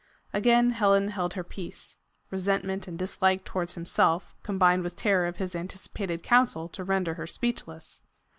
Again 0.33 0.71
Helen 0.71 1.09
held 1.09 1.35
her 1.35 1.43
peace. 1.43 1.99
Resentment 2.31 2.87
and 2.87 2.97
dislike 2.97 3.45
towards 3.45 3.75
himself 3.75 4.33
combined 4.41 4.81
with 4.81 4.95
terror 4.95 5.27
of 5.27 5.37
his 5.37 5.55
anticipated 5.55 6.23
counsel 6.23 6.67
to 6.69 6.83
render 6.83 7.13
her 7.13 7.27
speechless. 7.27 8.01